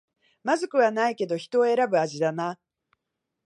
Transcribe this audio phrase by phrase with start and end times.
[0.41, 2.57] まずくはないけど人を選ぶ味だな